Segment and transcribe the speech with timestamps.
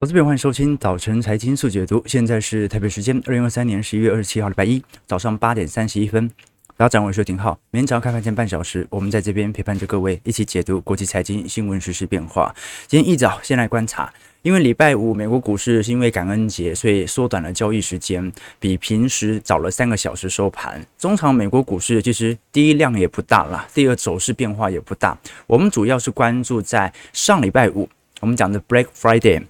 [0.00, 2.00] 投资朋友，欢迎收听早晨财经速解读。
[2.06, 6.30] 现在是台北时间二零二三年十一月二十七号礼拜一早上八点三十一分。
[6.76, 12.54] 大家掌握收听号，每天早上开盘前半小时，我们在这边陪伴着各位一起解读国际财经新闻、时事变化。
[12.86, 20.80] 今天一早先来观察，因为礼拜五美国股市是因为感恩节，所以缩短了交易时间，比平时早了三个小时收盘。
[20.96, 25.18] 中场美国股市其实第一量也不大了，第二走势变化也不大。
[25.48, 27.88] 我们主要是关注在上礼拜五，
[28.20, 29.42] 我们讲的 Black Friday。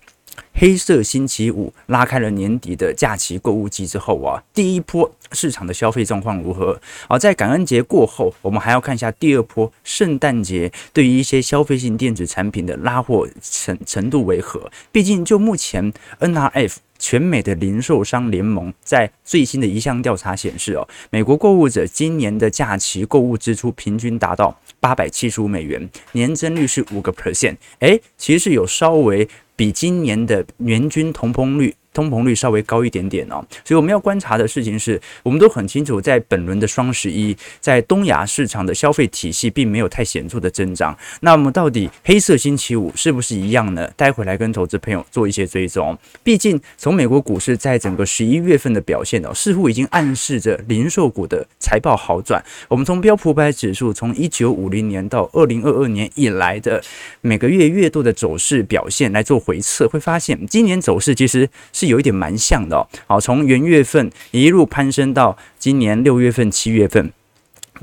[0.55, 6.81] 黑色星期五拉开了年底的假期购物季之后啊，第一波市场的消费状况如何？
[7.09, 14.71] 好，在感恩节过后，我们还要看一下第二波圣诞节对于一些消费性电子产品的拉货程程度为何？
[14.91, 29.29] 毕竟就目前 NRF 全美的零售商联盟在最新的一项调查显示哦，美国购物者今年的假期购物支出平均达到八百七十五美元，年增率是五个 percent，诶，其实有稍微。
[29.59, 31.75] 比今年的年均同膨率。
[31.99, 40.97] 通膨率稍微高一点点哦，所以我们要观察的事情是，我们都很清楚，在本轮的双十一，在东亚市场的消费体系并没有太显著的增长。
[41.23, 43.91] 那么到底黑色星期五是不是一样呢？
[43.97, 45.99] 待会来跟投资朋友做一些追踪。
[46.23, 52.41] 毕竟从美国股市在整个十一月份的表现哦，似乎已经暗示着零售股的财报好转。
[52.69, 56.81] 我们从标普百指数从一九五零年到二零二二年以来的
[57.23, 61.88] 每个月月度的走势表现来做回测，会发现今年走势其实是。
[61.89, 67.11] 有一点蛮像的哦，好，从元月份一路攀升到今年六月份、七月份，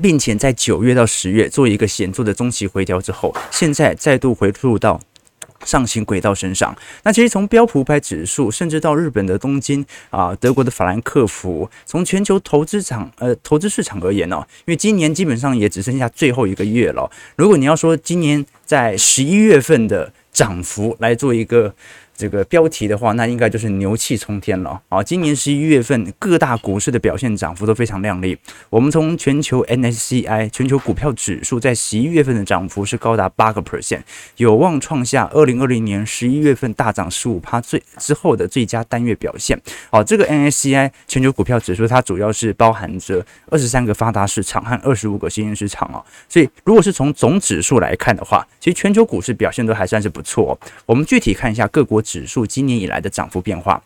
[0.00, 5.00] 并且在九月到十月做一个显著的中期回调之后，现在再度回吐到
[5.64, 6.76] 上行轨道身上。
[7.02, 17.10] 那其实从标普五百指数，甚至到日本的东京啊、德国的法兰克福，从全球投资场呃投资市场而言呢、因为今年基本上也只剩下最后一个月了。
[17.36, 21.74] 如果你要说今年在十一月份的涨幅来做一个。
[22.16, 25.02] 这个标题的话，那应该就是牛气冲天了啊！
[25.02, 28.36] 今年十一月份各大股市的表现涨幅都非常亮丽。
[28.70, 34.00] 我们从全球 N S C I 全球股票指数在十一月份的涨幅是高达八个 percent，
[34.36, 39.60] 有望创下二零二零年十一月份大涨十五趴最之后的最佳单月表现。
[39.90, 50.58] 好，这个 N S C I 全球股票指数它主要是包含着二十三个发达市场和二十五个新兴市场啊，所以如果是从总指数来看的话，其实全球股市表现都还算是不错。
[50.86, 52.02] 我们具体看一下各国。
[52.06, 53.82] 指数今年以来的涨幅变化，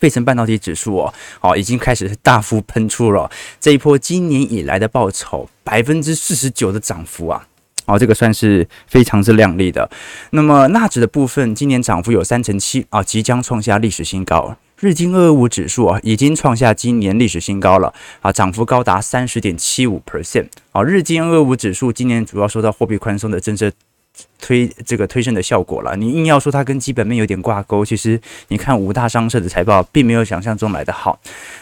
[0.00, 3.30] 费城半导体指数哦，好，已经开始大幅喷出了
[3.60, 7.46] 这一波今年以来的报酬百分之四十九的涨幅啊，
[7.86, 9.88] 好，这个算是非常之亮丽的。
[10.30, 14.56] 那么纳指的部分今年涨幅有三成七啊，即将创下历史新高。
[14.78, 20.48] 日经二五指数啊，已经创下今年历史新高了啊，涨幅高达三十点七五 percent。
[20.70, 23.72] 好，日经二五指数今年主要受到货币宽松的政策。
[24.40, 31.18] 推这个推升的效果了，你硬要说它跟基本面有点挂钩，其实你看五大商社的财报并没有想象中来的好。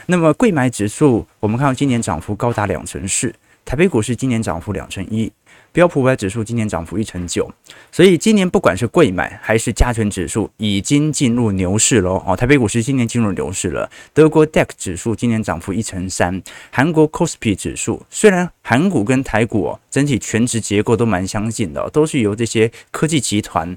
[0.07, 3.35] 那么贵买指数，我们看到今年涨幅高达两成四，
[3.65, 5.33] 台北股市今年涨幅两成一。
[5.75, 7.53] 标普五百指数今年涨幅一成九，
[7.91, 12.37] 所以今年不管是贵买还是加权指数，已经进入牛市了哦。
[12.37, 16.41] 台北股市今年进入牛市了，德国 DAX 指数今年涨幅一成三，
[16.71, 23.77] 韩国 KOSPI 指数虽然韩股跟台股整体全值结构都蛮相近的，都是由这些科技集团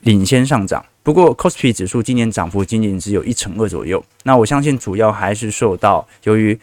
[0.00, 4.04] 领先上涨，不过 KOSPI 指数今年涨幅仅仅只有一成二左右。
[4.24, 6.58] 那我相信主要还是受到由于。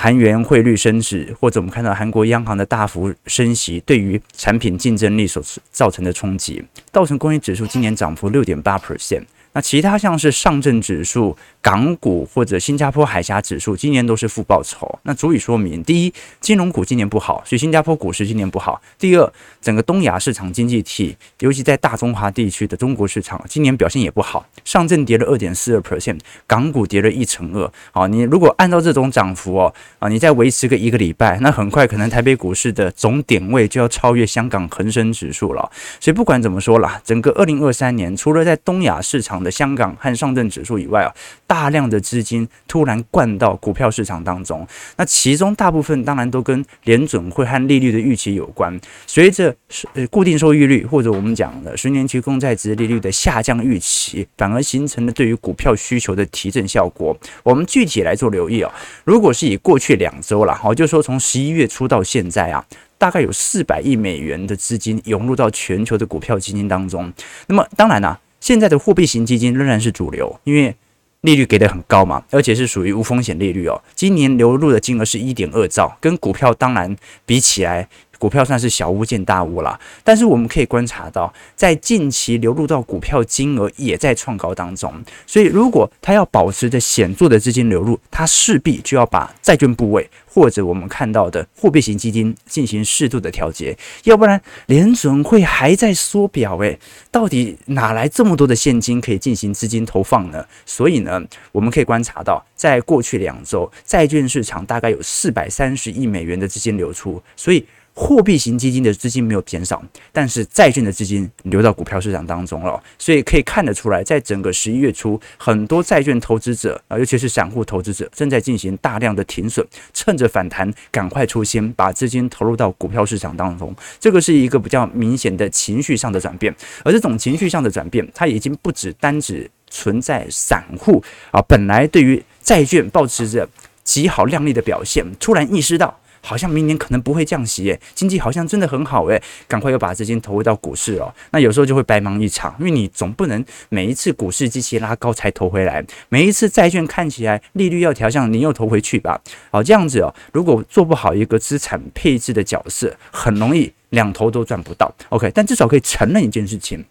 [0.00, 5.42] 韩元汇率升值，或者我们看到韩国央行的大幅升息，对于产品竞争力所
[5.72, 9.24] 造成的冲击，道琼工业指数今年涨幅六点八 percent。
[9.52, 14.98] 那其他像是上证指数、港股或者新加坡海峡指数，今年都是负报酬。
[15.02, 24.46] 那足以说明，第一，金融股今年不好，所以新加坡股市今年不好；第二，整个东亚市场经济体，尤其在大中华地区的中国市场，今年表现也不好。
[24.64, 27.70] 上证跌了二点四二 percent，港股跌了一成二。
[27.90, 35.70] 好，你如果按照这种涨幅哦，啊，你再维持个一个礼拜，那很快可能台北股市的总点位就要超越香港恒生指数了。
[35.98, 41.12] 所以不管怎么说啦，整个二零二三年，除了在东亚市场的香港和上证指数以外啊，
[41.46, 48.78] 大量的资金突然灌到股票市场当中，那其中大部分当然都跟联准会和利率的预期有关。
[49.06, 49.54] 随着
[49.94, 57.16] 呃固定收益率或者我们讲的十年期公债值利率的下降预期，反而形成了对于股票需求的提振效果。
[57.42, 58.72] 我们具体来做留意啊，
[59.04, 62.64] 如果是以过去两周了，好，就说从十一月初到现在啊，
[62.96, 67.12] 大概有四百亿美元的资金涌入到全球的股票基金当中。
[67.46, 68.16] 那么当然呢。
[68.48, 70.74] 现在的货币型基金仍然是主流，因为
[71.20, 73.78] 利率给的很高嘛，而且是属于无风险利率哦。
[73.94, 76.96] 今年流入的金额是一点二兆，跟股票当然
[77.26, 77.86] 比起来
[78.18, 79.78] 股票算是小巫见大巫了。
[80.04, 84.92] 但是我们可以观察到，在近期流入到股票金额也在创高当中。
[85.26, 96.56] 所以，如果它要保持着显著的资金流入，它势必就要把债券部位或者我们看到的货币型基金进行适度的调节，要不然联准会还在缩表。
[96.58, 96.78] 诶，
[97.10, 100.44] 到底哪来这么多的现金可以进行资金投放呢？
[100.66, 101.22] 所以呢，
[101.52, 107.64] 我们可以观察到，在过去两周，债券市场大概有四百三十亿美元的资金流出，所以。
[108.00, 123.74] 货币型基金的资金没有减少，但是债券的资金流到股票市场当中了，所以可以看得出来，在整个十一月初，很多债券投资者啊，尤其是散户投资者，正在进行大量的停损，趁着反弹赶快出清，把资金投入到股票市场当中。
[123.98, 126.54] 这个是一个比较明显的情绪上的转变，
[126.84, 131.02] 而这种情绪上的转变，它已经不只单指存在散户
[131.32, 133.48] 啊，本来对于债券保持着
[133.82, 135.98] 极好亮丽的表现，突然意识到。
[136.28, 141.10] 好像明年可能不会降息诶，经济好像真的很好诶，赶快又把资金投入到股市哦。
[141.30, 149.18] 那有时候就会白忙一场，因为你总不能每一次股市机器拉高才投回来，每一次债券看起来利率要调降，你又投回去吧。
[149.50, 154.94] 好，这样子哦，如果做不好一个资产配置的角色，很容易两头都赚不到。
[155.08, 156.84] OK，但至少可以承认一件事情。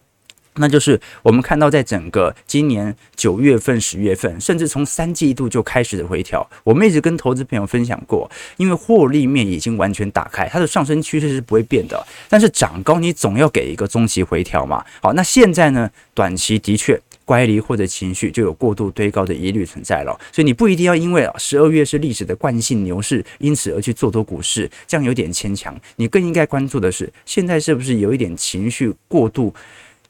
[0.60, 12.06] 那就是我们看到，在整个今年九月份、十月份，甚至从三季度就开始的回调，我们一直跟投资朋友分享过，因为获利面已经完全打开，它的上升趋势是不会变的。
[12.30, 14.84] 但是涨高，你总要给一个中期回调嘛。
[15.02, 25.78] 好，那现在呢，短期的确乖离或者情绪就有过度堆高的疑虑存在了，所以你不一定要因为啊十二月是历史的惯性牛市，因此而去做多股市，这样有点牵强。
[25.98, 29.54] 你更应该关注的是，现在是不是有一点情绪过度。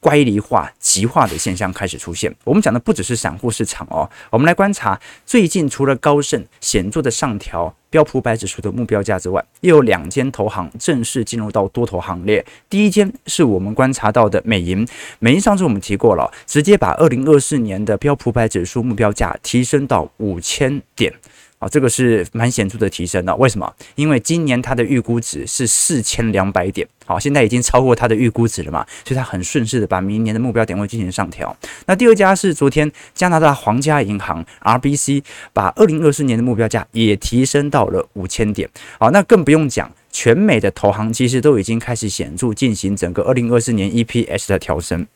[0.00, 2.34] 乖离化、极化的现象开始出现。
[2.44, 12.44] 我们讲的不只是散户市场哦，我们来观察最近除了高盛显著的上调标普五百指数的目标价之外，又有两间投行正式进入到多头行列。
[12.68, 14.86] 第一间是我们观察到的美银，
[15.18, 21.12] 美银上次我们提过了，直接把二零二四年的标普五百指数目标价提升到五千点。
[21.58, 23.34] 啊，这个是蛮显著的提升的。
[23.36, 23.74] 为什么？
[23.96, 31.56] 因为今年它的预估值是四千两百点，好，现在已经超过它的预估值了嘛，所以它很顺势的把明年的目标点位进行上调。
[31.86, 38.70] 那第二家是昨天加拿大皇家银行 RBC 把二零二四年的目标价也提升到了五千点。
[39.00, 45.06] 好，那更不用讲，全美的投行其实都已经开始显著进行整个二零二四年 EPS 的调升。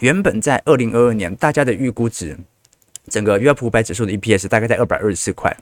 [0.00, 2.38] 原本在二零二二年大家的预估值，
[3.08, 5.56] 整个标普五百指数的 EPS 大概在二百二十四块。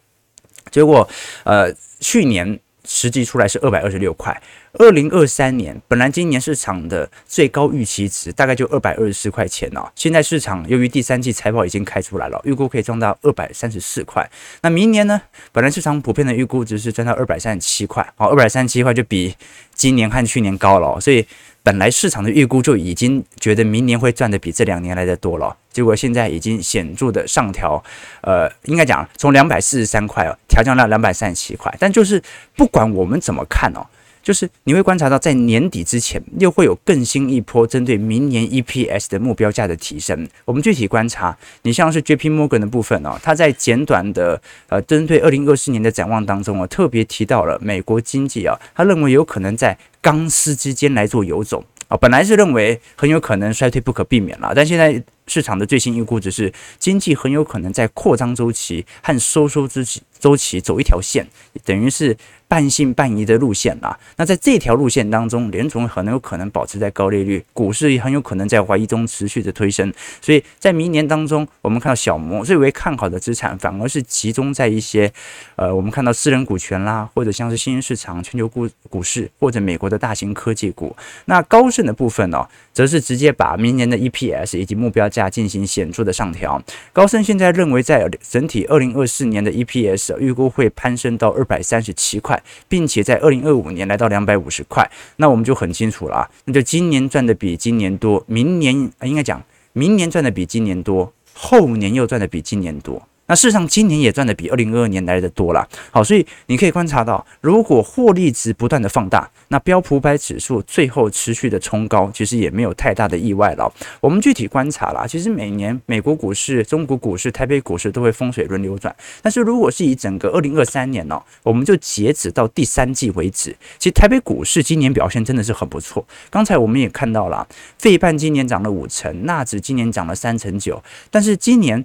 [0.71, 1.09] 结果，
[1.45, 4.41] 呃，去年实际出来是二百二十六块。
[4.79, 9.91] 二零二三年本来今年市场的最高预期值大概就二百二十四块钱哦。
[9.95, 14.29] 现在市场由于第三季财报已经开出来了，预估可以赚到二百三十四块。
[14.61, 15.21] 那明年呢？
[15.51, 19.35] 本来市场普遍的预估值是赚到二百三十七块，好，二百三十七块就比
[19.75, 21.27] 今年和去年高了，所以。
[21.67, 27.83] 本来市场的预估就已经觉得明年会赚的比这两年来的多了，结果现在已经显著的上调，
[28.21, 31.75] 呃，应该讲从两百四十三块哦，调降到两百三十七块。
[31.81, 32.23] 但就是
[32.55, 33.85] 不管我们怎么看哦。
[34.27, 40.29] 就是你会观察到，在年底之前又会有更新一波针对明年 EPS 的目标价的提升。
[40.45, 61.25] 我们具体观察，你像是 JP Morgan 的部分哦，它在简短的呃针对二零二四年的展望当中啊，特别提到了美国经济啊，他认为有可能在钢丝之间来做游走啊，本来是认为很有可能衰退不可避免了，但现在市场的最新预估只是经济很有可能在扩张周期和收缩周期周期走一条线，
[61.65, 62.17] 等于是。
[62.49, 75.13] 半信半疑的路线啦，那在这条路线当中，联储很有可能保持在高利率，股市也很有可能在怀疑中持续的推升，所以在明年当中，我们看到小摩最为看好的资产，反而是集中在一些，
[75.57, 80.95] 呃，我们看到私人股权啦，或者像是新兴市场、全球股股市或者美国的大型科技股。
[81.25, 86.63] 那高盛的部分呢、则是直接把明年的 EPS 以及目标价进行显著的上调。
[86.93, 92.36] 高盛现在认为，在整体二零二四年的 EPS 预估会攀升到二百三十七块。
[92.69, 103.03] 并且在二零二五年来到两百五十块，那我们就很清楚了啊，那就今年赚的比今年多，明年应该讲明年赚的比今年多，后年又赚的比今年多。
[103.29, 105.69] 那事实上，今年也赚的比二零二二年来的多了。
[105.91, 113.73] 好，所以你可以观察到，如果获利值不断的放大，那标普百指数最后持续的冲高，其实也没有太大的意外了。
[114.01, 118.95] 我们具体观察啦，其实每年美国股市、中国股市、台北股市都会风水轮流转。
[119.21, 126.07] 但是如果是以整个二零二三年呢，我们就截止到第三季为止，其实台北股市今年表现真的是很不错。
[126.31, 127.47] 刚才我们也看到了，
[127.79, 130.81] 费半今年涨了五成，纳指今年涨了三成九，
[131.11, 131.85] 但是今年。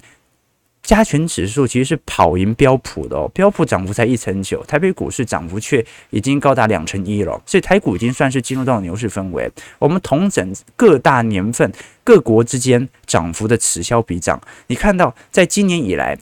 [0.83, 9.49] 加权指数其实是跑赢标普的哦，标普涨幅才一成九，台北股市涨幅却已经高达两成一了，所以台股已经算是进入到牛市氛围。
[9.79, 11.71] 我们同整各大年份
[12.03, 16.17] 各国之间涨幅的此消彼长，你看到在今年以来，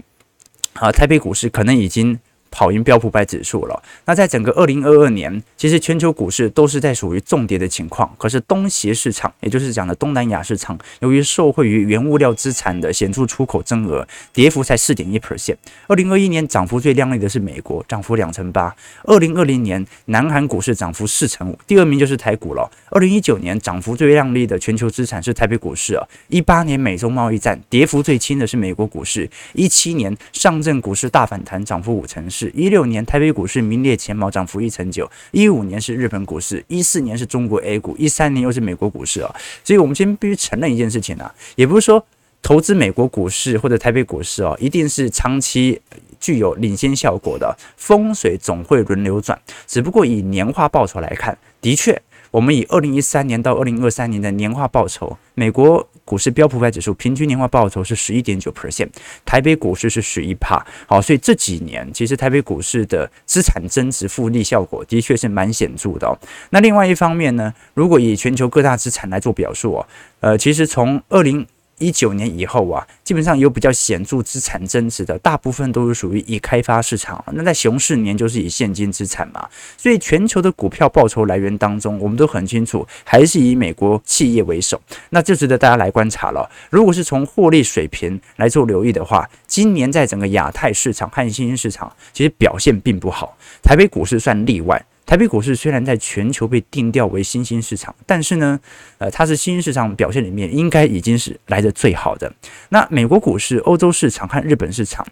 [0.74, 2.20] 啊，台北股市可能已经。
[2.52, 3.84] 跑赢标普百指数了。
[4.06, 8.10] 那在整个二零二二年，其实全球股市都是在属于重跌的情况。
[8.18, 15.58] 可是东协市场，也就是讲的东南亚市场，由于受惠于原物料资产的显著出口增额，跌幅才四点一 percent。
[15.88, 18.74] 二零二一年涨幅最亮丽的是美国，涨幅两成八。
[19.04, 22.70] 二零二零年，南韩股市涨幅四成五，第二名就是台股了。
[22.92, 26.08] 二零一九年涨幅最亮丽的全球资产是台北股市啊。
[26.30, 29.30] 一八年美中贸易战，跌幅最轻的是美国股市。
[29.54, 32.28] 一七年上证股市大反弹，涨幅五成。
[32.40, 39.36] 是一六年台北股市名列前茅，涨幅一成九；一五年是日本股市，一四年是中国 A 股，一三年又是美国股市啊。
[39.62, 42.06] 所以，我们先必须承认一件事情啊，也不是说
[42.42, 45.82] 投资美国股市或者台北股市哦，一定是长期
[46.18, 47.54] 具有领先效果的。
[47.76, 52.02] 风水总会轮流转，只不过以年化报酬来看，的确。
[52.32, 58.90] 我们以二零一三年到二零二三年的年化报酬，美国股市标普五百指数平均年化报酬是十一点九 percent，
[59.24, 60.66] 台北股市是十一趴。
[60.88, 66.18] 好，所以这几年其实台北股市的资产增值复利效果的确是蛮显著的哦。
[66.50, 69.88] 那另外一方面呢，如果以全球各大资产来做表述哦，
[70.22, 71.46] 呃，其实从二零
[71.80, 77.24] 一九年以后啊，基本上有比较显著资产增值的，大部分都是属于已开发市场。
[77.34, 84.80] 那在熊市年就是以现金资产嘛，所以全球的股票报酬来源当中，我们都很清楚，还是以美国企业为首。
[85.10, 86.50] 那就值得大家来观察了。
[86.70, 93.38] 如果是从获利水平来做留意的话，今年在整个亚太市场和新兴市场，其实表现并不好。
[93.64, 94.86] 台北股市算例外。
[95.10, 98.60] 台北股市虽然在全球被定调为新兴市场，但是呢，
[99.00, 102.32] 呃，它是新兴市场表现里面应该已经是来的最好的。
[102.70, 105.04] 那美国股市、欧洲市场和日本市场，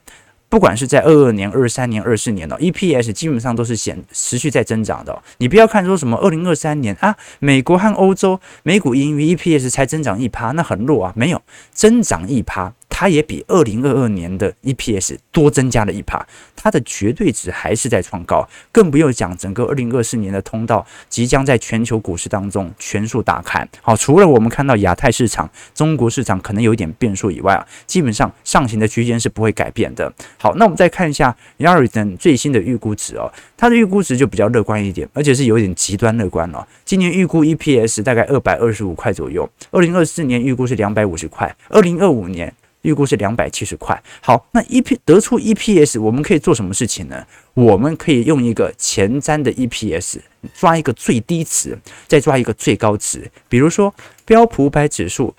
[0.50, 5.20] 不管是在二二年、二三年、二四年的 EPS 基本上都是显持续在增长的。
[5.39, 12.72] 你不要看说什么二零二三年啊，美国和欧洲美股盈余 EPS 才增长一趴，那很弱啊，没有增长一趴。
[13.00, 16.25] 它也比二零二二年的 EPS 多增加了一趴，
[16.56, 23.63] 它的绝对值还是在创高，更不用讲整个二零二四年的通道即将在全球股市当中全数打开。
[23.84, 30.12] 好，除了我们看到亚太市场、中国市场可能有一点变数以外啊，基本上上行的区间是不会改变的。
[30.39, 36.68] 好，那我们再看一下 Yarden 最新的预估值哦，它的预估值就比较乐观一点，而且是有点极端乐观了。
[36.84, 42.51] 今年预估 EPS 大概二百二十五块左右，二零二四年预估是两百五十块，二零二五年。
[42.84, 44.01] 预估是两百七十块。
[44.22, 47.25] 好，那 E P 得出 EPS，我们可以做什么事情呢？
[47.53, 50.19] 我们可以用一个前瞻的 EPS
[50.53, 53.29] 抓一个最低值，再抓一个最高值。
[53.50, 53.93] 比如说
[54.25, 55.36] 标普五百指数，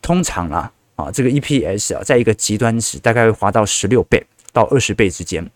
[0.00, 5.48] 通常啊啊这个 EPS 啊，在一个极端值大概会滑到十六倍到二十倍之间。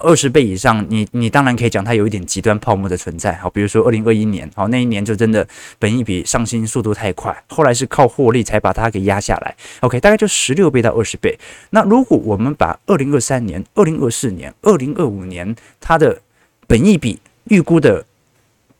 [0.00, 5.46] 二十倍以上，你你当然可以讲它有一点极端泡沫的存在，好，比如说二零二一年，好，那一年就真的
[5.78, 9.56] 本益比上新速度太快，后来是靠获利才把它给压下来。
[9.80, 11.36] OK，大概就十六倍到二十倍。
[11.70, 16.20] 那如果我们把二零二三年、二零二四年、二零二五年它的
[16.66, 18.04] 本益比预估的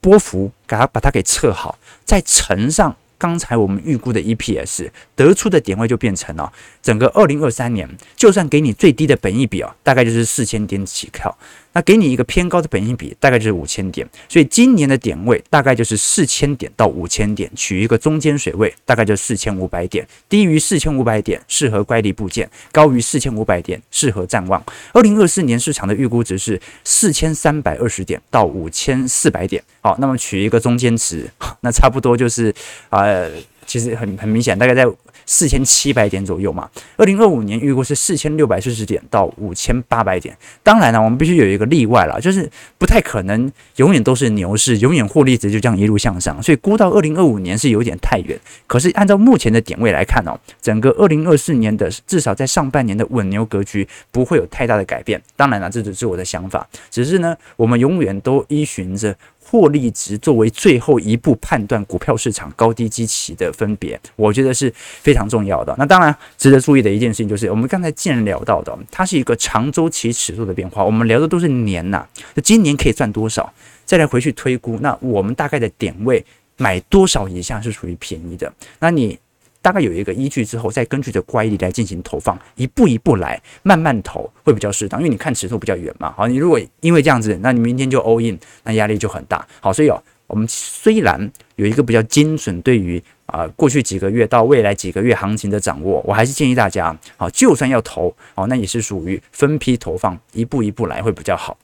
[0.00, 2.94] 波幅，给它把它给测好，再乘上。
[3.18, 11.36] 刚才我们预估的 EPS 得出的点位就变成了整个二零二三年，就算给你最低的本益比啊，大概就是四千点起跳。
[11.72, 20.06] 那给你一个偏高的本益比，大概就是五千点，所以今年的点位大概就是四千点到五千点，取一个中间水位，大概就四千五百点。
[20.28, 24.62] 低于四千五百点适合乖离部件，高于四千五百点适合展望。
[24.92, 29.62] 二零二四年市场的预估值是四千三百二十点到五千四百点。
[29.80, 32.54] 好，那么取一个中间值， 那差不多就是
[32.90, 33.30] 呃，
[33.66, 34.86] 其实很很明显，大概在。
[35.28, 40.34] 四千七百点左右嘛，二零二五年预估是四千六百四十点到五千八百点。
[40.62, 46.42] 当然了，我们必须有一个例外了，就是不太可能永远都是牛市，永远获利值就这样一路向上。
[46.42, 48.40] 所以估到二零二五年是有点太远。
[48.66, 50.32] 可是按照目前的点位来看哦，
[50.62, 55.20] 整个二零二四年的至少在上半年的稳牛格局不会有太大的改变。
[55.36, 59.14] 当然了，这只是我的想法，只是呢，我们永远都依循着。
[59.50, 65.74] 获利值作为最后一步判断股票市场高低基期的分别，我觉得是非常重要的。
[65.78, 70.84] 那当然值得注意的一件事情就是，我们刚才既然聊到的，它是一个长周期尺度的变化。
[70.84, 73.50] 我们聊的都是年呐，那今年可以赚多少？
[73.86, 76.22] 再来回去推估，那我们大概的点位
[76.58, 78.52] 买多少以下是属于便宜的？
[78.80, 79.18] 那你？
[79.60, 85.00] 大概有一个依据之后，再根据着乖离来进行投放，一步一步来，慢慢投会比较适当。
[85.00, 89.46] 因为你看尺度比较远嘛，好，你如果因为这样子，那你明天就 all in，那压力就很大。
[89.60, 101.58] 好，所以哦，我们虽然有一个比较精准对于啊，过去几个月到未来几个月行情的掌握，我还是建议大家啊，就算要投哦，那也是属于分批投放，一步一步来会比较好。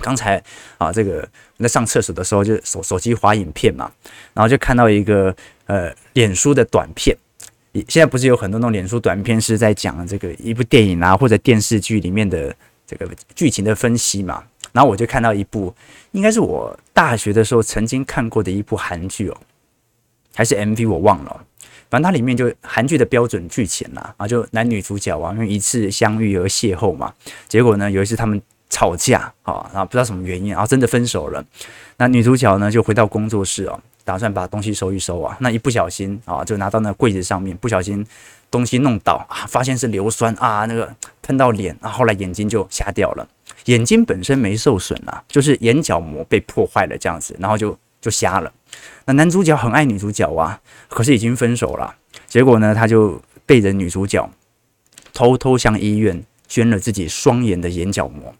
[0.00, 0.42] 刚才
[0.76, 3.90] 啊，这个我在上厕所的时候就手手机滑影片嘛，
[4.32, 5.34] 然后就看到一个
[5.66, 7.16] 呃脸书的短片，
[7.88, 12.54] 现在不是有很多那种脸书短片是在讲这个一部电影啊或者电视剧里面的
[12.86, 15.74] 这个剧情的分析嘛，然后我就看到一部
[16.12, 19.36] 应该是我大学的时候曾经看过的一部韩剧哦。
[20.36, 21.46] 还是 MV 我忘了，
[21.88, 27.14] 反正它里面就韩剧的标准剧情啦，啊，就男女主角啊，因为一次相遇而邂逅嘛，
[27.46, 31.44] 结果呢有一次他们吵架啊，然后不知道什么原因，然后真的分手了。
[31.98, 38.06] 那女主角呢就回到工作室哦，打算把东西收一收啊，那一不小心啊就拿到那柜子上面，不小心
[38.50, 43.26] 东西弄倒啊，发现是硫酸啊，那个喷到脸啊，后来眼睛就瞎掉了。
[43.64, 48.52] 眼睛本身没受损啊，就是眼角膜被破坏了这样子，然后就就瞎了。
[49.06, 51.94] 那男主角很爱女主角啊，可是已经分手了。
[52.26, 54.28] 结果呢，他就背着女主角
[55.14, 58.34] 偷偷向医院捐了自己双眼的眼角膜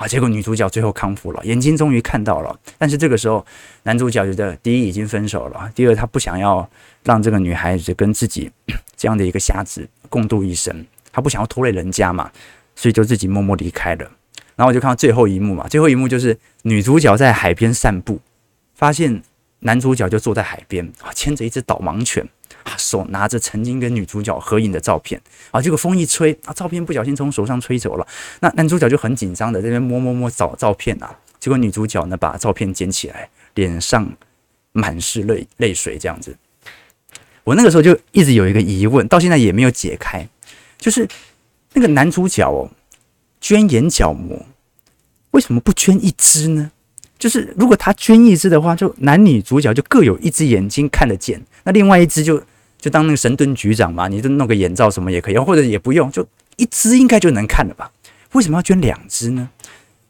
[0.00, 0.08] 啊。
[0.08, 2.58] 结果女主角最后康复了，眼睛终于看到了。
[2.78, 3.44] 但是这个时候，
[3.82, 6.68] 男主角觉得第一已经分手了，第二他不想要
[7.04, 8.50] 让这个女孩子跟自己
[8.96, 12.30] 这样的一个瞎子共度一生，他不想要拖累人家嘛，
[12.74, 14.10] 所以就自己默默离开了。
[14.56, 18.20] 然后我就看到最后一幕嘛，最后一幕就是女主角在海边散步，
[18.74, 19.22] 发现。
[19.62, 22.26] 男主角就坐在海边啊，牵着一只导盲犬
[22.64, 28.06] 啊，手拿着曾经跟女主角合影的照片啊，结果风一吹啊，照片不小心从手上吹走了。
[28.40, 34.10] 那男主角就很紧张的在那边摸摸摸找照片啊，结果女主角呢把照片捡起来，脸上
[34.72, 36.36] 满是泪泪水这样子。
[37.44, 40.28] 我那个时候就一直有一个疑问，到现在也没有解开，
[40.78, 41.08] 就是
[41.72, 42.70] 那个男主角哦，
[43.40, 44.46] 捐眼角膜，
[45.30, 46.70] 为什么不捐一只呢？
[47.18, 52.42] 就是如果他捐一只的话，就男女主角就各有一只眼睛看得见，那另外一只就
[52.80, 57.92] 就当那个神盾局长嘛，你就弄个眼罩什么也可以，或者也不用，就一只应该就能看了吧？
[58.32, 59.48] 为什么要捐两只呢？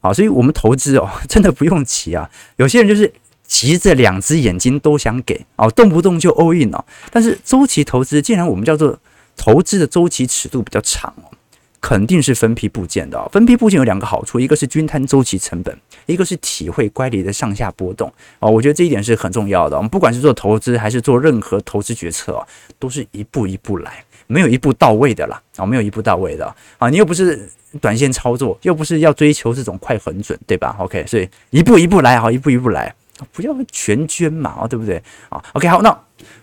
[0.00, 2.31] 好，所以我们投资哦， 真的不用急啊。
[2.57, 3.12] 有些人就是
[3.47, 6.83] 急着两只眼睛都想给哦，动不动就 all in 哦。
[7.11, 8.99] 但是周期投资，既然我们叫做
[9.37, 11.29] 投资的周期尺度比较长哦。
[11.83, 13.26] 肯定是分批布件的哦。
[13.33, 15.75] 分批布件有两个好处，一个是均摊周期成本，
[16.11, 18.51] 一个是体会乖离的上下波动哦。
[18.51, 19.77] 我觉得这一点是很重要的。
[19.77, 22.47] 我们不管是做投资还是做任何投资决策啊，
[22.79, 26.89] 都是一步一步来，没有一步到位的啦啊，没有一步到位的啊。
[26.89, 27.49] 你又不是
[27.81, 32.95] 短线操作，又不是要追求这种快很准，对吧？OK，所以一步一步来啊，一步一步来，
[33.33, 35.97] 不要全捐嘛啊，对不对啊？OK，好，那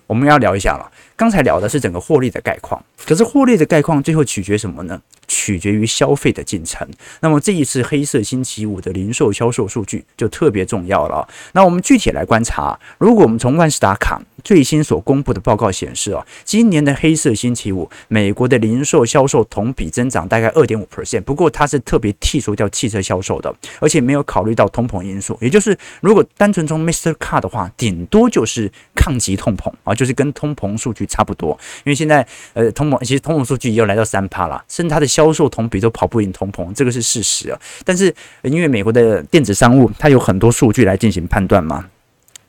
[0.05, 0.91] 我们要聊一下了。
[1.15, 5.01] 刚才聊的是整个获利的概况，可是获利的概况最后取决什么呢？
[5.27, 6.87] 取决于消费的进程。
[7.21, 11.27] 那么这一次黑色星期五的零售销售数据就特别重要了。
[11.53, 21.21] 那我们具体来观察，如果我们从万事达卡最新所公布的报告显示啊，今年的黑色星期五，美国的零售销售同比增长大概二点五 percent。
[21.21, 25.35] 不过它是特别剔除掉汽车销售的，而且没有考虑到通膨因素。
[25.41, 27.11] 也就是如果单纯从 Mr.
[27.15, 31.57] Car 的话，顶多就是抗击通膨啊，就是跟通膨数据差不多。
[31.85, 37.59] 因为现在呃通膨其实通膨数据也有来到三趴了，甚至它的销售同比都跑不赢通膨，这个是事实啊。
[37.83, 41.85] 但是因为美国的电子商务，它有很多数据来进行判断嘛。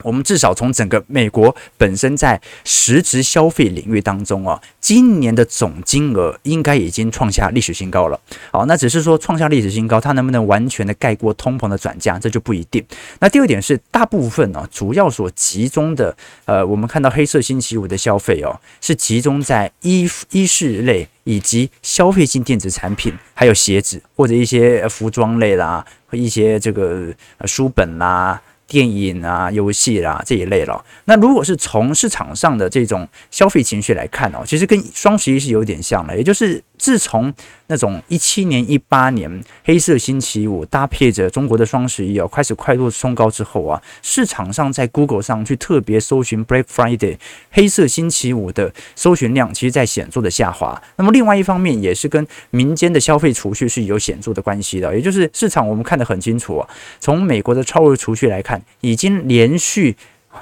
[0.02, 8.20] 我们至少从整个美国本身在实质消费领域当中啊，今年的总金额应该已经创下历史新高了。
[8.50, 12.84] 好，那只是说创下历史新高，它能不能完全的盖过通膨的转嫁，这就不一定。
[13.20, 27.06] 那第二点是，大部分呢，主要所集中的，呃，我们看到黑色星期五的消费哦，是集中在衣衣饰类以及消费性电子产品，还有鞋子或者一些服装类啦，和一些这个
[27.44, 28.40] 书本啦。
[28.68, 30.84] 电影啊、游戏啦这一类了。
[31.06, 37.32] 那如果是从市场上的这种消费情绪来看哦，其实跟双十一是有点像的，也就是自从
[37.66, 47.18] 那种一七年、一八年黑色星期五搭配着中国的双十一哦，开始快速冲高之后啊，市场上在 Google 上去特别搜寻 Black Friday
[47.50, 50.80] 黑色星期五的搜寻量，其实在显著的下滑。
[50.96, 56.68] 那么另外一方面也是跟民间的消费储蓄是有显著的关系的，也就是市场我们看得很清楚啊，
[57.00, 58.62] 从美国的超额储蓄来看。
[58.80, 59.96] 已经连续，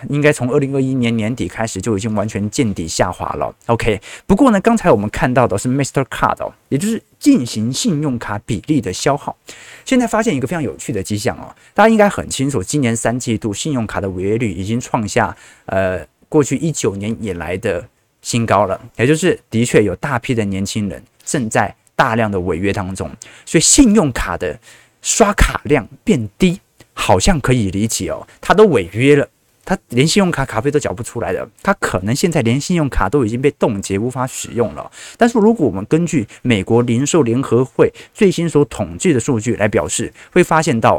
[0.08, 3.54] 应该从二零二一年年底开始就已经完全见底下滑了。
[3.66, 9.36] OK，不过呢，刚才我们看到的是 Master Card 哦，也就是进行信用卡比例的消耗。
[9.84, 17.88] 现在发现一个非常有趣的迹象哦，大家应该很清楚，今年三季度信用卡的违约率已经创下呃过去一九年以来的
[18.22, 23.10] 新高了，也就是的确有大批的年轻人正在大量的违约当中，
[23.44, 24.58] 所以信用卡的
[25.00, 26.60] 刷卡量变低。
[26.98, 29.28] 好像可以理解哦，他都违约了，
[29.66, 34.90] 他连信用卡卡费都缴不出来的，他可能现在连信用卡都已经被冻结，无法使用了。
[35.18, 40.98] 但是如果我们根据美国零售联合会最新所统计的数据来表示，会发现到。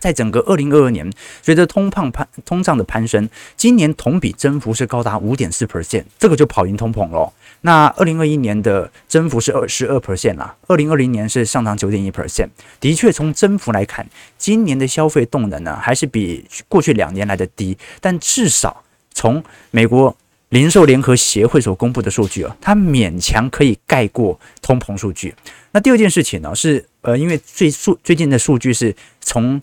[0.00, 1.08] 在整个二零二二年，
[1.42, 7.32] 随着通膨攀通胀的攀升，今年同比增幅是高达五点四 percent，这个就跑赢通膨了。
[7.62, 12.48] 那二零二一年的增幅是二十二 percent 啦，二零二零年是上涨九点一 percent。
[12.80, 14.08] 的确，从增幅来看，
[14.38, 17.76] 今年的消费动能呢，还是比过去两年来的低。
[18.00, 18.82] 但至少
[19.12, 20.16] 从美国
[20.48, 25.34] 零售联合协会所公布的数据啊，它勉强可以盖过通膨数据。
[25.72, 29.60] 那第二件事情呢，是呃，因为最数最近的数据是从。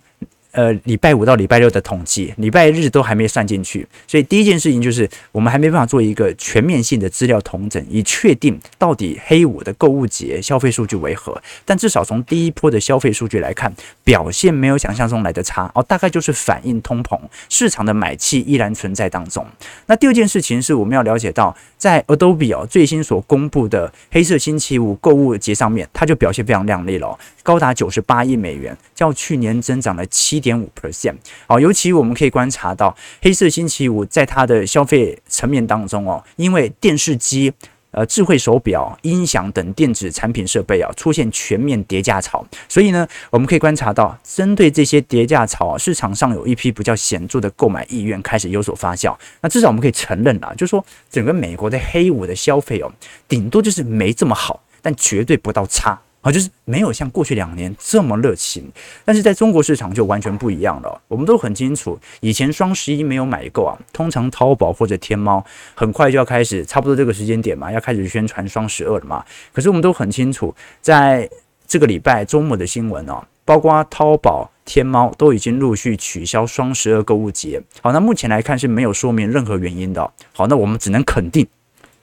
[0.57, 11.39] 呃，礼拜五到礼拜六的统计，礼拜日都还没算进去，所以第一件事情就是我们还没办法做一个全面性的资料统整，以确定到底黑五的购物节消费数据为何。
[11.63, 13.71] 但至少从第一波的消费数据来看，
[14.03, 19.45] 表现没有想象中来的差哦，大概就是反映通膨，市场的买气依然存在当中。
[19.85, 31.15] 那第二件事情是我们要了解到，在 Adobe 哦最新所公布的黑色星期五购物节上面，它就表现非常亮丽了，高达九十八亿美元，较去年增长了七点五 percent。
[31.45, 37.53] 好，尤其我们可以观察到，黑色星期五在它的消费层面当中哦，因为电视机。
[37.91, 49.17] 呃，智慧手表、音响等电子产品设备啊，出现全面跌价潮，所以呢，我们可以观察到，针对这些跌价潮，市场上有一批比较显著的购买意愿开始有所发酵。
[49.41, 52.91] 那至少我们可以承认啊，就是说整个美国的黑五的消费哦，
[53.27, 55.99] 顶多就是没这么好，但绝对不到差。
[56.21, 58.69] 啊，就是没有像过去两年这么热情，
[59.05, 61.01] 但是在中国市场就完全不一样了。
[61.07, 69.23] 我们都很清楚，以前双十一没有买够啊，通常淘宝或者天猫很快就要开始，差不多这个时间点嘛，要开始宣传双十二了嘛。
[69.53, 71.29] 可是我们都很清楚，在
[71.65, 77.61] 这个礼拜周末的新闻哦，包括淘宝、天猫都已经陆续取消双十二购物节。
[77.81, 80.11] 好，那目前来看是没有说明任何原因的。
[80.33, 81.47] 好，那我们只能肯定，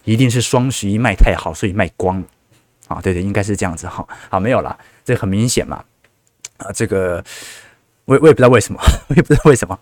[0.04, 2.22] 一定是双十一卖太好，所以卖光。
[2.94, 4.06] 啊，对对，应该是这样子哈。
[4.30, 5.84] 好，没有了，这很明显嘛。
[6.58, 7.22] 啊，这个
[8.04, 9.78] 我我也不知道为什么， 我也不知道为什么。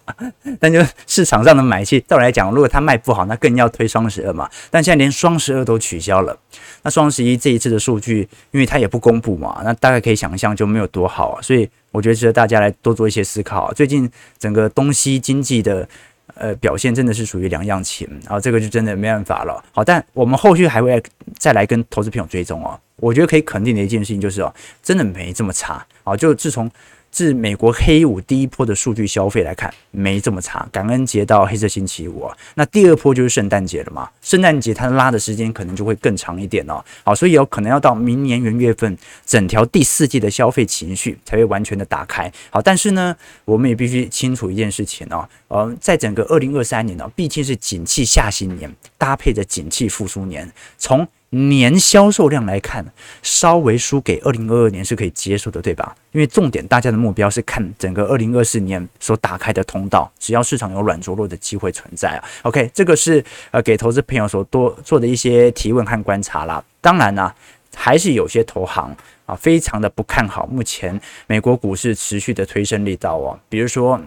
[0.59, 4.48] 但就市场上的买气，照来讲，如果它卖不好，那更要推双十二嘛。
[4.70, 6.37] 但现在连双十二都取消了，
[6.83, 11.40] 那双十一这一次的数据，因为它也不公布嘛，那大概可以想象就没有多好。
[11.42, 13.72] 所以我觉得值得大家来多做一些思考。
[13.75, 15.88] 最近整个东西经济的。
[16.35, 19.62] 呃，表现真的是属于两样情，啊这个就真的没办法了。
[19.73, 21.03] 好，但我们后续还会
[21.38, 22.79] 再来跟投资朋友追踪哦。
[22.97, 26.71] 我觉得可以肯定的一件事情就是哦，真的没这么差啊，就自从。
[27.12, 30.66] 自美国黑五第一波的数据消费来看，没这么差。
[30.72, 34.09] 感恩节到黑色星期五，那第二波就是圣诞节了嘛。
[34.22, 36.83] 圣诞节它拉的时间可能就会更长一点哦。
[37.05, 38.96] 好，所以有可能要到明年元月份，
[39.27, 42.33] 整条第四季的消费情绪才会完全的打开。
[42.48, 52.85] 好，但是呢，我们也必须清楚一件事情哦，呃，在整个二零二三年呢，毕竟是景气下行年，搭配着景气复苏年，从年销售量来看，
[53.23, 55.97] 稍微输给二零二二年是可以接受的，对吧？
[56.12, 62.25] 因为重点，大家的目标是看整个二零二四年所打开的通道，只要市场有软着陆的机会存在啊。
[62.42, 66.62] OK，这个是呃给投资朋友所多做的一些提问和观察啦。
[66.83, 67.33] 当然呢，
[67.75, 73.99] 还是有些投行啊，非常的不看好目前美国股市持续的推升力道哦，比如说。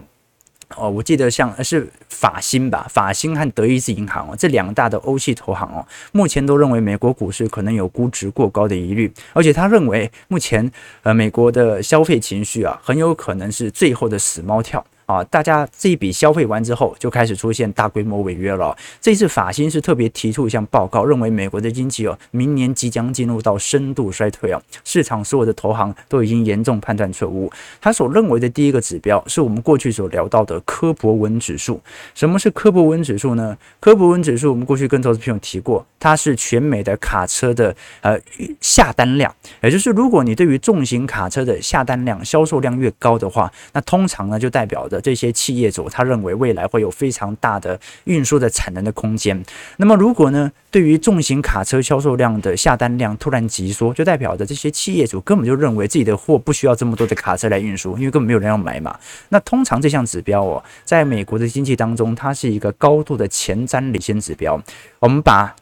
[0.74, 10.70] 哦，我记得像是法新吧，法新和德意志银行哦，这两大的欧系投行哦，目前都认为美国股市可能有估值过高的疑虑，而且他认为目前
[11.02, 14.84] 呃美国的消费情绪啊，很有可能是最后的死猫跳。
[15.06, 18.76] 啊，大家这一笔消费完之后，就开始出现大规模违约了。
[19.00, 24.60] 这次法新是特别提出一项报告，认为美国的经济哦，明年即将进入到深度衰退哦。
[24.82, 27.48] 市场所有的投行都已经严重判断错误。
[27.80, 31.80] 他所认为的第一个指标，是我们过去所聊到的科博文指数。
[32.12, 33.56] 什么是科博文指数呢？
[33.78, 38.18] 科博文指数，我们过去跟投资朋友提过，它是全美的卡车的呃
[38.60, 44.95] 下单量，也就是如果你对于重型卡车的下单量、销售量越高的话，那通常呢就代表着。
[45.00, 49.42] 这些企业主他认为未来会有非常大的运输的产能的空间。
[49.76, 58.98] 那么如果呢，对于重型卡车销售量的下单量突然急缩，就代表着这些企业主根本就认为自己的货不需要这么多的卡车来运输，因为根本没有人要买嘛。
[59.28, 64.60] 那通常这项指标哦，在美国的经济当中，它是一个高度的前瞻领先指标。
[64.98, 65.54] 我们把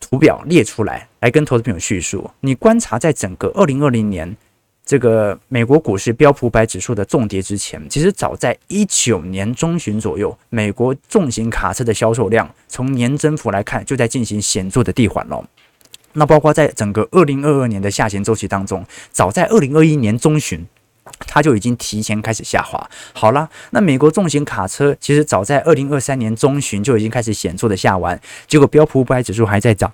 [0.00, 2.30] 图表列出来，来跟投资朋友叙述。
[2.40, 4.36] 你观察在整个二零二零年。
[4.88, 15.44] 这个美国股市标普五百指数的重跌之前，其实早在一九年中旬左右，美国重型卡车的销售量从年增幅来看，就在进行显著的递缓了。
[16.14, 20.66] 那包括在整个二零二二年的下行周期当中，早在二零二一年中旬，
[21.26, 22.88] 它就已经提前开始下滑。
[23.12, 29.92] 好了，那美国重型卡车其实早在二零二三年中旬就已经开始显著的下完，结果标普五百指数还在涨。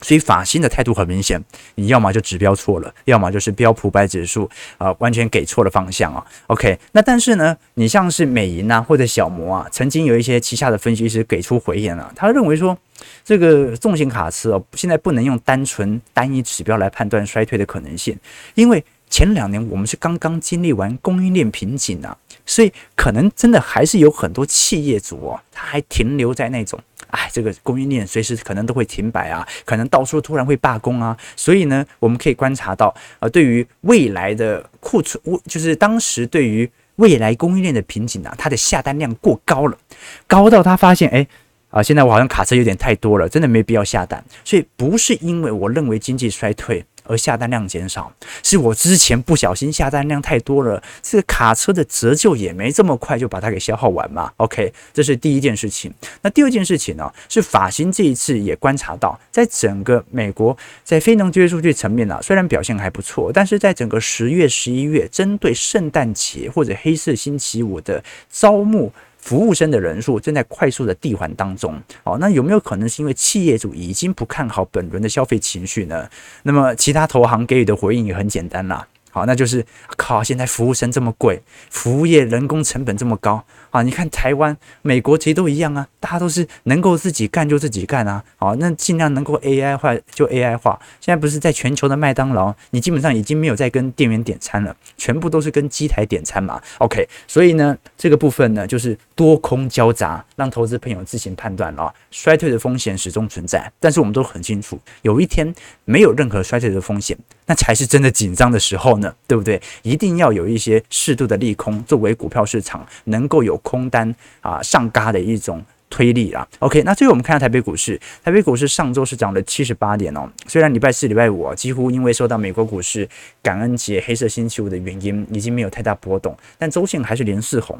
[0.00, 1.42] 所以法新的态度很明显，
[1.74, 6.24] 你要么就指标错了，要么就是标普白指数啊、完全给错了方向啊。
[6.46, 12.76] OK，那但是呢，你像是美银啊或者小摩啊，曾经有一些旗下的分析师给出回言了、啊，他认为说
[13.24, 18.18] 这个重型卡车哦，现在不能用单纯单一指标来判断衰退的可能性，
[18.54, 26.78] 因为前两年我们是刚刚经历完供应链瓶颈啊，所以可能真的还是有很多企业主哦，他还停留在那种。
[27.12, 39.78] 哎，这个供应链随时可能都会停摆啊，可能到处突然会罢工啊，所以呢，我们可以观察到，呃，对于未来的库存，就是当时对于未来供应链的瓶颈啊，它的下单量过高了，
[40.26, 41.26] 高到他发现，哎，
[41.70, 46.84] 啊，现在我好像卡车有点太多了，真的没必要下单，所以不是因为我认为经济衰退。
[47.10, 48.12] 而下单量减少，
[48.44, 54.32] 是我之前不小心下单量太多了，这个卡车的折旧也没这么快就把它给消耗完嘛。
[54.36, 55.92] OK，这是第一件事情。
[56.22, 68.92] 那第二件事情呢，是法新这一次也观察到，在整个美国在非农就业数据层面呢，虽然表现还不错，但是在整个十月、十一月，针对圣诞节或者黑色星期五的招募。
[69.20, 76.08] 服务生的人数正在快速的递缓当中，哦，那有没有可能是因为企业主已经不看好本轮的消费情绪呢？
[76.42, 78.86] 那么其他投行给予的回应也很简单啦。
[79.12, 79.64] 好，那就是
[79.96, 83.82] 靠，现在服务生这么贵，服务业人工成本这么高啊！
[83.82, 88.22] 你看台湾、美国其实都一样啊，大家都是能够自己干就自己干啊。
[88.36, 90.78] 好，那尽量能够 AI 化就 AI 化。
[91.00, 96.60] 现在不是在全球的麦当劳，你基本上已经没有在跟店员点餐了，全部都是跟机台点餐嘛。
[96.78, 101.92] OK，所以呢，这个部分呢，就是多空交杂，让投资朋友自行判断了。
[102.10, 105.54] 衰退的风险始终存在，但是我们都很清楚，有一天
[105.84, 109.60] 没有任何衰退的风险，那才是真的紧张的时候呢，对不对？
[109.82, 116.46] 一定要有一些适度的利空，作为股票市场能够有空单啊上嘎的一种推力啊。
[116.60, 120.28] OK，那最后我们看下台北股市，台北股市上周是涨了七十八点哦。
[120.46, 123.08] 虽然礼拜四、礼拜五啊，几乎因为受到美国股市
[123.42, 127.78] 感恩节、黑色星期五的原因，已经没有太大波动，但周线还是连四红。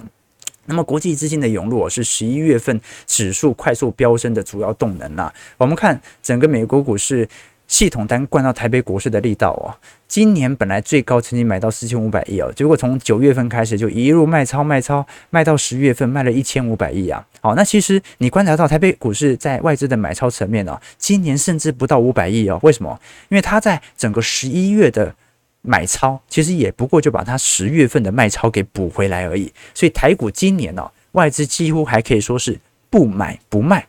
[0.67, 5.33] 那么国际资金的涌入是十一月份指数快速飙升的主要动能啦。
[5.57, 7.29] 我们看整个美国股市。
[7.71, 9.71] 系统单灌到台北股市的力道哦，
[10.09, 17.25] 今年本来最高曾经买到四千五百亿哦，结果从九月份开始就一路卖超卖超，卖到十月份卖了一千五百亿啊。
[17.41, 22.59] 好，那其实你观察到台北股市在外资的买超层面哦，今年甚至不到五百亿哦。
[22.65, 23.01] 为什么？
[23.29, 25.15] 因为它在整个十一月的
[25.63, 29.53] 买超，其实也不过就把它十月份的卖超给补回来而已。
[29.75, 32.59] 所以台股今年哦，外资几乎还可以说是
[32.91, 33.87] 不买不卖，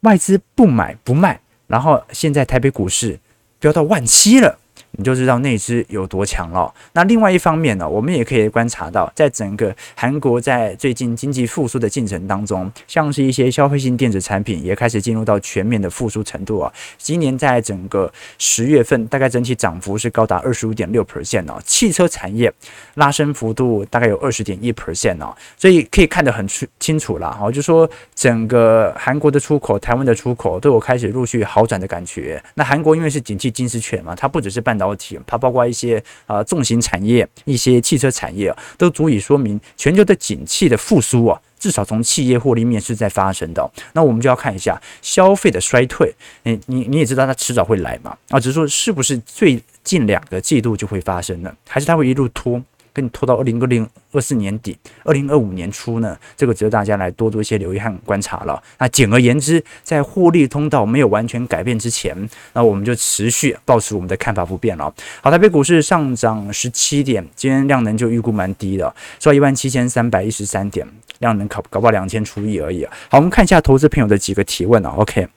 [0.00, 1.38] 外资不买不卖。
[1.68, 3.20] 然后现在台北股市
[3.60, 4.58] 飙到万七了。
[4.98, 6.72] 你就知道内资有多强了。
[6.92, 16.72] 那另外一方面呢，我们也可以观察到，在整个韩国在最近经济复苏的进程当中，像是一些消费性电子产品也开始进入到全面的复苏程度啊。
[16.96, 21.62] 今年在整个十月份，大概整体涨幅是高达二十五点六 percent 哦。
[21.64, 22.52] 汽车产业
[22.94, 27.38] 拉升幅度大概有二十点一 percent 哦，所以可以看得很清清楚了。
[27.40, 32.42] 哦，就说整个韩国的出口、台湾的出口都有开始陆续好转的感觉。
[32.54, 43.70] 那韩国因为是景气金丝雀嘛，它不只是半导体，它包括一些啊重型产业、一些汽车产业，都足以说明全球的景气的复苏啊，至少从企业获利面是在发生的。
[43.92, 52.62] 那我们就要看一下消费的衰退，你你你也知道它迟早会来嘛，啊，只是说是不是最近两个季度就会发生呢，还是它会一路拖？
[52.98, 58.60] 跟你拖到二零二零二四年底，二零二五年初呢，这个值得大家来多做一些留意和观察了。
[58.76, 64.92] 那简而言之，在获利通道没有完全改变之前，那我们就持续保持我们的看法不变了。
[65.22, 70.84] 好，台北股市上涨十七点，今天量能就预估蛮低的，收一万七千三百一十三点，
[71.20, 72.84] 量能搞搞不到两千出亿而已。
[73.08, 74.90] 好，我们看一下投资朋友的几个提问啊。
[74.96, 75.28] OK。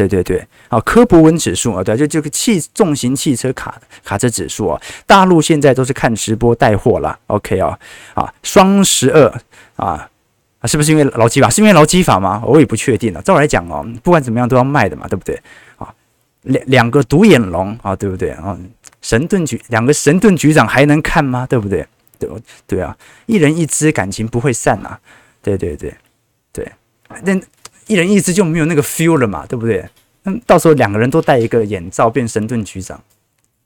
[0.00, 7.78] 对对对，好，科博文指数啊，对，就这个汽重型汽车卡卡车指数啊，大陆现在都是看直播带货了，OK 啊，
[8.14, 9.28] 啊，双十二
[9.76, 10.08] 啊，
[10.60, 11.50] 啊，是不是因为劳基法？
[11.50, 12.42] 是因为劳基法吗？
[12.46, 13.20] 我也不确定了。
[13.20, 15.38] 照来讲哦，不管怎么样都要卖的嘛，对不对？
[15.76, 15.92] 啊，
[16.42, 18.56] 两两个独眼龙啊，对不对啊？
[19.02, 21.46] 神盾局两个神盾局长还能看吗？
[21.46, 21.86] 对不对？
[22.18, 22.28] 对
[22.66, 24.98] 对啊，一人一只，感情不会散啊，
[25.42, 25.94] 对对对
[26.52, 26.72] 对，
[27.22, 27.38] 那。
[27.90, 29.84] 一人一只就没有那个 feel 了嘛，对不对？
[30.22, 33.02] 那到时候两个人都戴一个眼罩变神盾局长，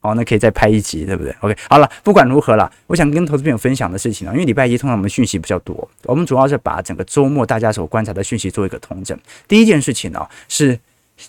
[0.00, 9.18] 哦，那可以再拍一集，对不对？OK，好了，不管如何了，我想跟投资朋友分享的事情呢，因为礼拜一通常我们讯息比较多，我们主要是把整个周末大家所观察的讯息做一个统整。
[9.46, 10.78] 第一件事情呢是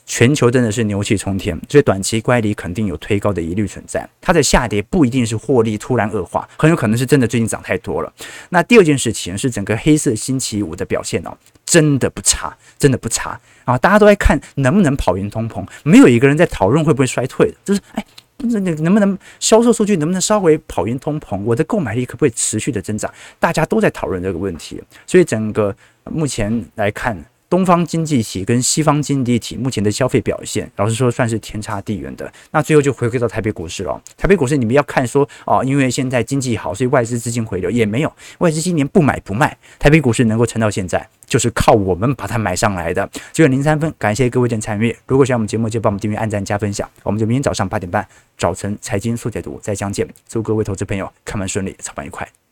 [0.06, 4.08] 全球真的是牛气冲天，所以短期乖离肯定有推高的疑虑存在。
[4.19, 8.12] 它的下跌不一定是获利突然恶化，很有可能是真的最近涨太多了。
[8.50, 13.78] 那第二件事情是整个黑色星期五的表现哦，真的不差，真的不差啊！
[13.78, 18.04] 大家都在看能不能跑赢通膨，没有一个人在讨论会不会衰退的，就是哎，
[18.38, 21.41] 那能不能销售数据能不能稍微跑赢通膨？
[21.43, 23.13] 我的购买力可不可以持续的增长？
[23.39, 27.24] 大家都在讨论这个问题，所以整个目前来看。
[27.49, 32.31] 东方经济体跟西方经济体目前的消费表现，老实说算是天差地远的。
[32.51, 34.01] 那最后就回归到台北股市了。
[34.17, 38.12] 台北股市你们要看说哦，因为现在经济好，所以外资资金回流也没有。
[38.39, 43.08] 外资今年不买不卖，台北股市能够撑到现在，就是靠我们把它买上来的。
[43.31, 44.95] 九点零三分，感谢各位的参与。
[45.08, 46.89] 如果喜欢我们节目，就帮我们订阅、按赞、加分享。
[47.03, 48.05] 我们就明天早上八点半，
[48.38, 50.08] 早晨财经速解读再相见。
[50.27, 52.44] 祝各位投资朋友看盘顺利，操盘愉快。